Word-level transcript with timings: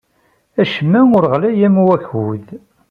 Acemma 0.61 0.99
ur 1.17 1.23
ɣlay 1.33 1.59
am 1.67 1.75
wakud. 1.85 2.47